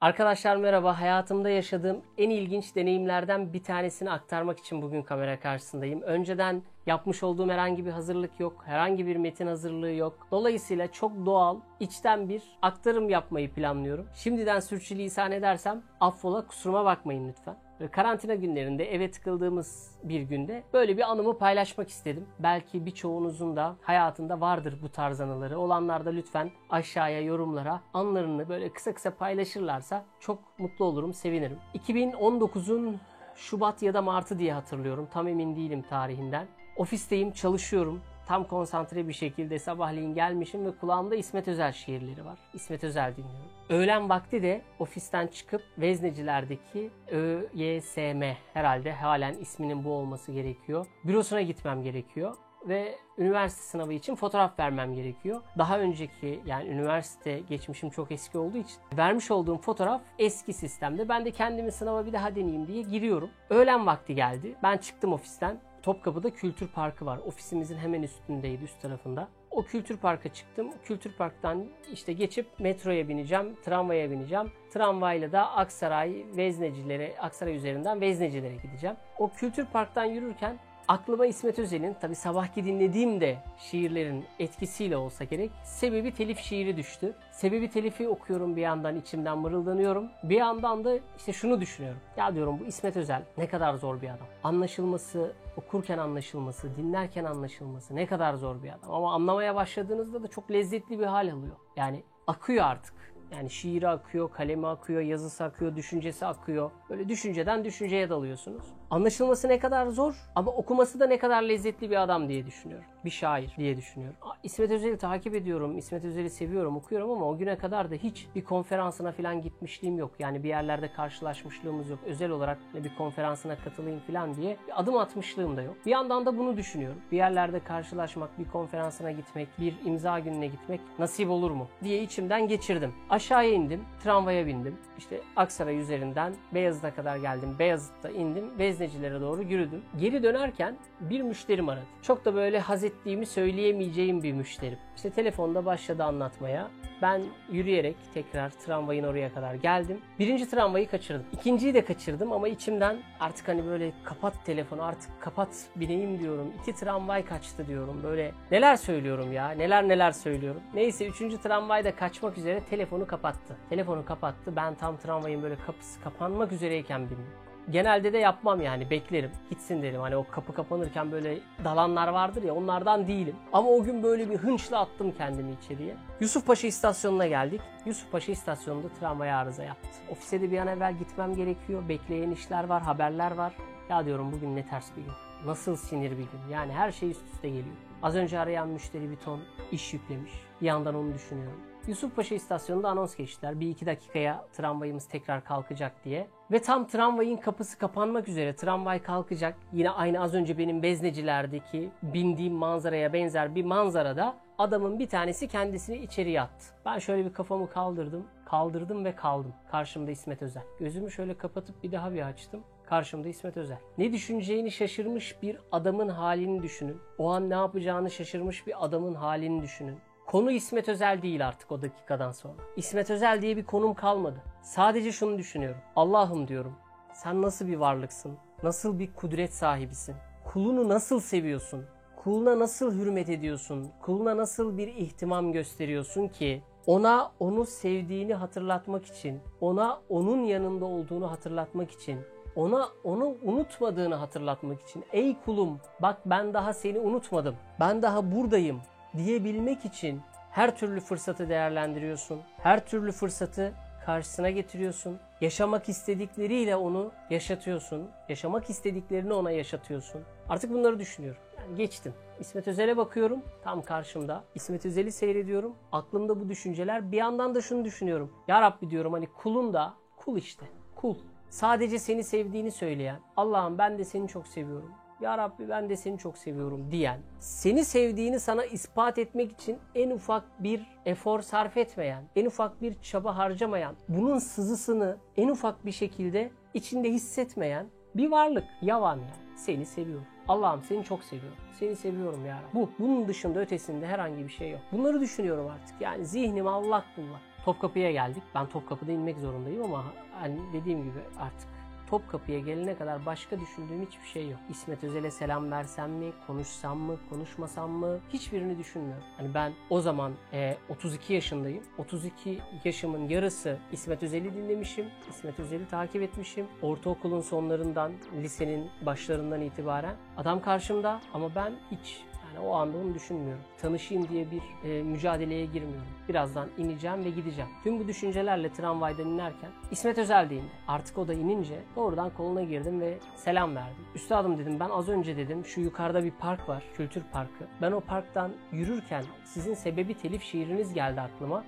[0.00, 1.00] Arkadaşlar merhaba.
[1.00, 6.02] Hayatımda yaşadığım en ilginç deneyimlerden bir tanesini aktarmak için bugün kamera karşısındayım.
[6.02, 8.62] Önceden yapmış olduğum herhangi bir hazırlık yok.
[8.66, 10.26] Herhangi bir metin hazırlığı yok.
[10.30, 14.06] Dolayısıyla çok doğal, içten bir aktarım yapmayı planlıyorum.
[14.14, 17.56] Şimdiden sürçülisan edersem affola kusuruma bakmayın lütfen.
[17.88, 22.26] Karantina günlerinde eve tıkıldığımız bir günde böyle bir anımı paylaşmak istedim.
[22.38, 25.58] Belki birçoğunuzun da hayatında vardır bu tarz anıları.
[25.58, 31.58] Olanlar da lütfen aşağıya yorumlara anlarını böyle kısa kısa paylaşırlarsa çok mutlu olurum, sevinirim.
[31.74, 33.00] 2019'un
[33.34, 35.08] Şubat ya da Mart'ı diye hatırlıyorum.
[35.12, 36.46] Tam emin değilim tarihinden.
[36.76, 42.38] Ofisteyim, çalışıyorum tam konsantre bir şekilde sabahleyin gelmişim ve kulağımda İsmet Özel şiirleri var.
[42.54, 43.50] İsmet Özel dinliyorum.
[43.68, 48.22] Öğlen vakti de ofisten çıkıp Veznecilerdeki ÖYSM
[48.54, 50.86] herhalde halen isminin bu olması gerekiyor.
[51.04, 52.36] Bürosuna gitmem gerekiyor
[52.68, 55.42] ve üniversite sınavı için fotoğraf vermem gerekiyor.
[55.58, 61.08] Daha önceki yani üniversite geçmişim çok eski olduğu için vermiş olduğum fotoğraf eski sistemde.
[61.08, 63.30] Ben de kendimi sınava bir daha deneyeyim diye giriyorum.
[63.50, 64.54] Öğlen vakti geldi.
[64.62, 65.60] Ben çıktım ofisten.
[65.82, 67.18] Topkapı'da Kültür Parkı var.
[67.18, 69.28] Ofisimizin hemen üstündeydi, üst tarafında.
[69.50, 70.70] O Kültür Park'a çıktım.
[70.84, 74.52] Kültür Park'tan işte geçip metroya bineceğim, tramvaya bineceğim.
[74.72, 78.96] Tramvayla da Aksaray, Veznecilere, Aksaray üzerinden Veznecilere gideceğim.
[79.18, 80.58] O Kültür Park'tan yürürken
[80.90, 87.14] aklıma İsmet Özel'in tabi sabahki dinlediğim de şiirlerin etkisiyle olsa gerek Sebebi Telif şiiri düştü.
[87.32, 90.08] Sebebi Telif'i okuyorum bir yandan içimden mırıldanıyorum.
[90.22, 92.00] Bir yandan da işte şunu düşünüyorum.
[92.16, 94.26] Ya diyorum bu İsmet Özel ne kadar zor bir adam.
[94.44, 98.94] Anlaşılması, okurken anlaşılması, dinlerken anlaşılması ne kadar zor bir adam.
[98.94, 101.56] Ama anlamaya başladığınızda da çok lezzetli bir hal alıyor.
[101.76, 102.94] Yani akıyor artık.
[103.32, 106.70] Yani şiiri akıyor, kalemi akıyor, yazısı akıyor, düşüncesi akıyor.
[106.90, 108.62] Böyle düşünceden düşünceye dalıyorsunuz.
[108.90, 112.86] Anlaşılması ne kadar zor ama okuması da ne kadar lezzetli bir adam diye düşünüyorum.
[113.04, 114.16] Bir şair diye düşünüyorum.
[114.42, 118.44] İsmet Özel'i takip ediyorum, İsmet Özel'i seviyorum, okuyorum ama o güne kadar da hiç bir
[118.44, 120.10] konferansına falan gitmişliğim yok.
[120.18, 121.98] Yani bir yerlerde karşılaşmışlığımız yok.
[122.06, 125.76] Özel olarak bir konferansına katılayım falan diye bir adım atmışlığım da yok.
[125.86, 126.98] Bir yandan da bunu düşünüyorum.
[127.12, 132.48] Bir yerlerde karşılaşmak, bir konferansına gitmek, bir imza gününe gitmek nasip olur mu diye içimden
[132.48, 132.92] geçirdim.
[133.20, 134.76] Aşağıya indim, tramvaya bindim.
[134.98, 137.56] İşte Aksaray üzerinden Beyazıt'a kadar geldim.
[137.58, 138.58] Beyazıt'ta indim.
[138.58, 139.82] Veznecilere doğru yürüdüm.
[140.00, 141.84] Geri dönerken bir müşterim aradı.
[142.02, 144.78] Çok da böyle haz ettiğimi söyleyemeyeceğim bir müşterim.
[144.96, 146.70] İşte telefonda başladı anlatmaya.
[147.02, 147.22] Ben
[147.52, 150.00] yürüyerek tekrar tramvayın oraya kadar geldim.
[150.18, 151.26] Birinci tramvayı kaçırdım.
[151.32, 156.52] İkinciyi de kaçırdım ama içimden artık hani böyle kapat telefonu artık kapat bineyim diyorum.
[156.62, 158.00] İki tramvay kaçtı diyorum.
[158.02, 160.60] Böyle neler söylüyorum ya neler neler söylüyorum.
[160.74, 163.56] Neyse üçüncü tramvay da kaçmak üzere telefonu kapattı.
[163.68, 164.56] Telefonu kapattı.
[164.56, 167.26] Ben tam tramvayın böyle kapısı kapanmak üzereyken bindim
[167.70, 169.30] genelde de yapmam yani beklerim.
[169.50, 170.00] Gitsin derim.
[170.00, 173.36] Hani o kapı kapanırken böyle dalanlar vardır ya onlardan değilim.
[173.52, 175.96] Ama o gün böyle bir hınçla attım kendimi içeriye.
[176.20, 177.60] Yusufpaşa istasyonuna geldik.
[177.86, 179.88] Yusufpaşa istasyonunda tramvay arıza yaptı.
[180.10, 181.88] Ofise de bir an evvel gitmem gerekiyor.
[181.88, 183.52] Bekleyen işler var, haberler var.
[183.90, 185.12] Ya diyorum bugün ne ters bir gün.
[185.46, 186.48] Nasıl sinir bir gün.
[186.50, 187.76] Yani her şey üst üste geliyor.
[188.02, 189.40] Az önce arayan müşteri bir ton
[189.72, 190.32] iş yüklemiş.
[190.60, 191.69] Bir yandan onu düşünüyorum.
[191.86, 193.60] Yusufpaşa istasyonunda anons geçtiler.
[193.60, 196.28] Bir iki dakikaya tramvayımız tekrar kalkacak diye.
[196.50, 199.56] Ve tam tramvayın kapısı kapanmak üzere tramvay kalkacak.
[199.72, 205.96] Yine aynı az önce benim beznecilerdeki bindiğim manzaraya benzer bir manzarada adamın bir tanesi kendisini
[205.96, 206.66] içeri attı.
[206.84, 208.26] Ben şöyle bir kafamı kaldırdım.
[208.44, 209.54] Kaldırdım ve kaldım.
[209.70, 210.62] Karşımda İsmet Özel.
[210.78, 212.60] Gözümü şöyle kapatıp bir daha bir açtım.
[212.86, 213.78] Karşımda İsmet Özel.
[213.98, 216.96] Ne düşüneceğini şaşırmış bir adamın halini düşünün.
[217.18, 219.98] O an ne yapacağını şaşırmış bir adamın halini düşünün.
[220.30, 222.54] Konu İsmet Özel değil artık o dakikadan sonra.
[222.76, 224.42] İsmet Özel diye bir konum kalmadı.
[224.62, 225.80] Sadece şunu düşünüyorum.
[225.96, 226.74] Allah'ım diyorum.
[227.12, 228.38] Sen nasıl bir varlıksın?
[228.62, 230.14] Nasıl bir kudret sahibisin?
[230.44, 231.84] Kulunu nasıl seviyorsun?
[232.16, 233.88] Kuluna nasıl hürmet ediyorsun?
[234.02, 241.30] Kuluna nasıl bir ihtimam gösteriyorsun ki ona onu sevdiğini hatırlatmak için, ona onun yanında olduğunu
[241.30, 242.20] hatırlatmak için,
[242.56, 247.56] ona onu unutmadığını hatırlatmak için ey kulum bak ben daha seni unutmadım.
[247.80, 248.80] Ben daha buradayım
[249.16, 252.40] diyebilmek için her türlü fırsatı değerlendiriyorsun.
[252.62, 253.72] Her türlü fırsatı
[254.06, 255.18] karşısına getiriyorsun.
[255.40, 258.10] Yaşamak istedikleriyle onu yaşatıyorsun.
[258.28, 260.22] Yaşamak istediklerini ona yaşatıyorsun.
[260.48, 261.42] Artık bunları düşünüyorum.
[261.58, 262.14] Yani geçtim.
[262.40, 263.42] İsmet Özel'e bakıyorum.
[263.64, 264.44] Tam karşımda.
[264.54, 265.74] İsmet Özel'i seyrediyorum.
[265.92, 267.12] Aklımda bu düşünceler.
[267.12, 268.32] Bir yandan da şunu düşünüyorum.
[268.48, 270.66] Ya Rabbi diyorum hani kulun da kul işte.
[270.96, 271.16] Kul.
[271.50, 273.20] Sadece seni sevdiğini söyleyen.
[273.36, 274.90] Allah'ım ben de seni çok seviyorum.
[275.20, 280.10] Ya Rabbi ben de seni çok seviyorum diyen, seni sevdiğini sana ispat etmek için en
[280.10, 285.92] ufak bir efor sarf etmeyen, en ufak bir çaba harcamayan, bunun sızısını en ufak bir
[285.92, 288.64] şekilde içinde hissetmeyen bir varlık.
[288.82, 289.34] Yavan ya.
[289.56, 290.26] Seni seviyorum.
[290.48, 291.58] Allah'ım seni çok seviyorum.
[291.78, 292.58] Seni seviyorum ya.
[292.74, 292.90] Bu.
[292.98, 294.80] Bunun dışında ötesinde herhangi bir şey yok.
[294.92, 296.00] Bunları düşünüyorum artık.
[296.00, 297.40] Yani zihnim allak bullak.
[297.64, 298.42] Topkapı'ya geldik.
[298.54, 300.04] Ben Topkapı'da inmek zorundayım ama
[300.40, 301.68] hani dediğim gibi artık
[302.10, 304.60] Topkapı'ya gelene kadar başka düşündüğüm hiçbir şey yok.
[304.70, 309.24] İsmet Özel'e selam versem mi, konuşsam mı, konuşmasam mı hiçbirini düşünmüyorum.
[309.36, 311.84] Hani ben o zaman e, 32 yaşındayım.
[311.98, 315.06] 32 yaşımın yarısı İsmet Özel'i dinlemişim.
[315.30, 316.66] İsmet Özel'i takip etmişim.
[316.82, 320.16] Ortaokulun sonlarından, lisenin başlarından itibaren.
[320.36, 322.22] Adam karşımda ama ben hiç
[322.60, 323.62] o anda onu düşünmüyorum.
[323.78, 326.08] Tanışayım diye bir e, mücadeleye girmiyorum.
[326.28, 327.70] Birazdan ineceğim ve gideceğim.
[327.84, 330.60] Tüm bu düşüncelerle tramvaydan inerken İsmet Özel de.
[330.88, 334.04] Artık o da inince doğrudan koluna girdim ve selam verdim.
[334.14, 336.82] Üstadım dedim ben az önce dedim şu yukarıda bir park var.
[336.96, 337.64] Kültür Parkı.
[337.82, 341.64] Ben o parktan yürürken sizin sebebi telif şiiriniz geldi aklıma.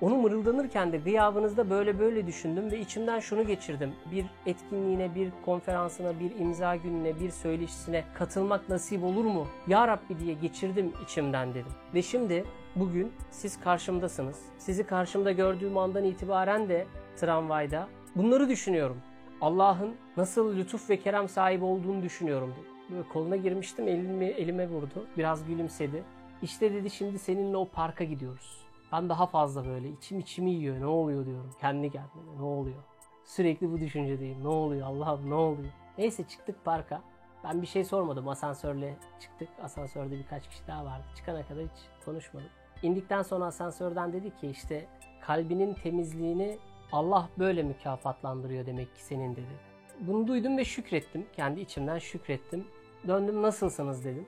[0.00, 3.92] Onu mırıldanırken de gıyabınızda böyle böyle düşündüm ve içimden şunu geçirdim.
[4.12, 9.46] Bir etkinliğine, bir konferansına, bir imza gününe, bir söyleşisine katılmak nasip olur mu?
[9.66, 11.72] Ya Rabbi diye geçirdim içimden dedim.
[11.94, 12.44] Ve şimdi
[12.76, 14.42] bugün siz karşımdasınız.
[14.58, 18.96] Sizi karşımda gördüğüm andan itibaren de tramvayda bunları düşünüyorum.
[19.40, 22.66] Allah'ın nasıl lütuf ve kerem sahibi olduğunu düşünüyorum dedi.
[22.90, 25.06] Böyle koluna girmiştim elimi, elime vurdu.
[25.18, 26.02] Biraz gülümsedi.
[26.42, 28.65] İşte dedi şimdi seninle o parka gidiyoruz.
[28.92, 30.80] Ben daha fazla böyle içim içimi yiyor.
[30.80, 31.50] Ne oluyor diyorum.
[31.60, 32.82] Kendi kendime ne oluyor?
[33.24, 34.44] Sürekli bu düşüncedeyim.
[34.44, 35.72] Ne oluyor Allah'ım ne oluyor?
[35.98, 37.02] Neyse çıktık parka.
[37.44, 38.28] Ben bir şey sormadım.
[38.28, 39.48] Asansörle çıktık.
[39.62, 41.04] Asansörde birkaç kişi daha vardı.
[41.16, 42.48] Çıkana kadar hiç konuşmadım.
[42.82, 44.86] İndikten sonra asansörden dedi ki işte
[45.20, 46.58] kalbinin temizliğini
[46.92, 49.60] Allah böyle mükafatlandırıyor demek ki senin dedi.
[50.00, 51.26] Bunu duydum ve şükrettim.
[51.32, 52.66] Kendi içimden şükrettim.
[53.06, 54.26] Döndüm nasılsınız dedim.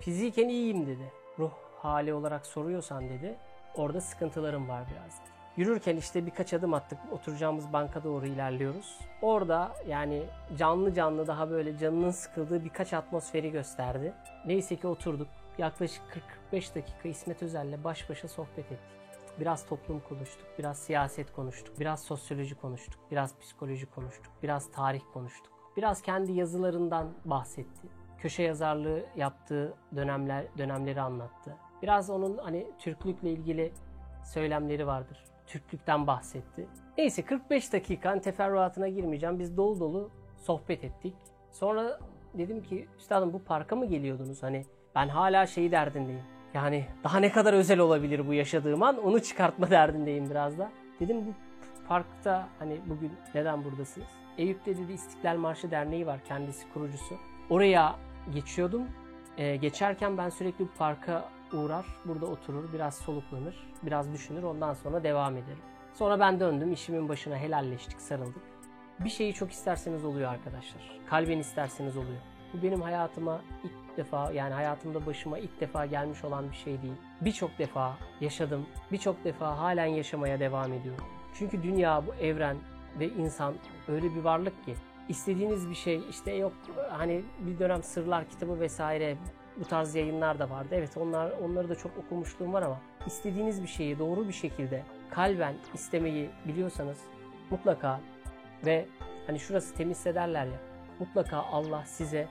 [0.00, 1.12] Fiziken iyiyim dedi.
[1.38, 3.36] Ruh hali olarak soruyorsan dedi.
[3.74, 5.20] Orada sıkıntılarım var biraz.
[5.56, 6.98] Yürürken işte birkaç adım attık.
[7.12, 8.98] Oturacağımız banka doğru ilerliyoruz.
[9.22, 10.22] Orada yani
[10.58, 14.12] canlı canlı daha böyle canının sıkıldığı birkaç atmosferi gösterdi.
[14.46, 15.28] Neyse ki oturduk.
[15.58, 16.02] Yaklaşık
[16.52, 19.00] 40-45 dakika İsmet Özel'le baş başa sohbet ettik.
[19.40, 25.52] Biraz toplum konuştuk, biraz siyaset konuştuk, biraz sosyoloji konuştuk, biraz psikoloji konuştuk, biraz tarih konuştuk.
[25.76, 27.88] Biraz kendi yazılarından bahsetti.
[28.18, 31.56] Köşe yazarlığı yaptığı dönemler dönemleri anlattı.
[31.82, 33.72] Biraz onun hani Türklükle ilgili
[34.24, 35.24] söylemleri vardır.
[35.46, 36.66] Türklükten bahsetti.
[36.98, 39.38] Neyse 45 dakikanın teferruatına girmeyeceğim.
[39.38, 41.14] Biz dolu dolu sohbet ettik.
[41.50, 41.98] Sonra
[42.34, 44.42] dedim ki üstadım bu parka mı geliyordunuz?
[44.42, 46.22] Hani ben hala şeyi derdindeyim.
[46.54, 50.70] Yani daha ne kadar özel olabilir bu yaşadığım an onu çıkartma derdindeyim biraz da.
[51.00, 51.34] Dedim bu
[51.88, 54.08] parkta hani bugün neden buradasınız?
[54.38, 57.14] Eyüp'te dedi İstiklal Marşı Derneği var kendisi kurucusu.
[57.50, 57.96] Oraya
[58.34, 58.82] geçiyordum.
[59.38, 61.24] Ee, geçerken ben sürekli bu parka
[61.54, 65.62] uğrar, burada oturur, biraz soluklanır, biraz düşünür, ondan sonra devam ederim.
[65.94, 68.42] Sonra ben döndüm, işimin başına helalleştik, sarıldık.
[69.00, 70.82] Bir şeyi çok isterseniz oluyor arkadaşlar.
[71.10, 72.20] Kalben isterseniz oluyor.
[72.52, 76.94] Bu benim hayatıma ilk defa yani hayatımda başıma ilk defa gelmiş olan bir şey değil.
[77.20, 81.04] Birçok defa yaşadım, birçok defa halen yaşamaya devam ediyorum.
[81.34, 82.56] Çünkü dünya, bu evren
[82.98, 83.54] ve insan
[83.88, 84.74] öyle bir varlık ki
[85.08, 86.52] istediğiniz bir şey işte yok
[86.90, 89.16] hani bir dönem sırlar kitabı vesaire
[89.60, 90.68] bu tarz yayınlar da vardı.
[90.72, 95.54] Evet onlar onları da çok okumuşluğum var ama istediğiniz bir şeyi doğru bir şekilde kalben
[95.74, 96.98] istemeyi biliyorsanız
[97.50, 98.00] mutlaka
[98.66, 98.86] ve
[99.26, 100.60] hani şurası temizse derler ya
[100.98, 102.28] mutlaka Allah size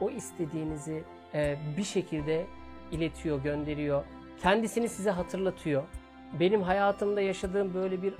[0.00, 1.04] o istediğinizi
[1.34, 2.46] e, bir şekilde
[2.92, 4.04] iletiyor, gönderiyor.
[4.42, 5.82] Kendisini size hatırlatıyor.
[6.40, 8.14] Benim hayatımda yaşadığım böyle bir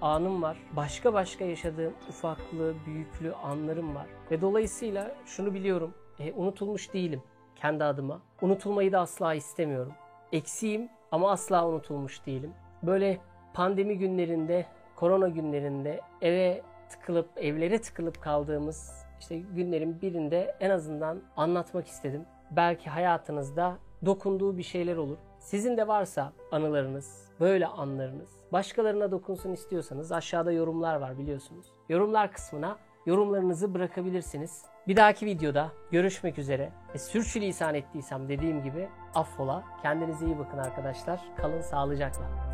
[0.00, 0.56] anım var.
[0.76, 4.06] Başka başka yaşadığım ufaklı, büyüklü anlarım var.
[4.30, 5.94] Ve dolayısıyla şunu biliyorum.
[6.18, 7.22] E, unutulmuş değilim
[7.60, 8.20] kendi adıma.
[8.42, 9.92] Unutulmayı da asla istemiyorum.
[10.32, 12.52] Eksiğim ama asla unutulmuş değilim.
[12.82, 13.18] Böyle
[13.54, 21.86] pandemi günlerinde, korona günlerinde eve tıkılıp, evlere tıkılıp kaldığımız işte günlerin birinde en azından anlatmak
[21.86, 22.22] istedim.
[22.50, 25.16] Belki hayatınızda dokunduğu bir şeyler olur.
[25.38, 31.66] Sizin de varsa anılarınız, böyle anlarınız, başkalarına dokunsun istiyorsanız aşağıda yorumlar var biliyorsunuz.
[31.88, 34.64] Yorumlar kısmına yorumlarınızı bırakabilirsiniz.
[34.88, 36.72] Bir dahaki videoda görüşmek üzere.
[36.94, 39.64] E, sürçülisan ettiysem dediğim gibi affola.
[39.82, 41.20] Kendinize iyi bakın arkadaşlar.
[41.36, 42.47] Kalın sağlıcakla.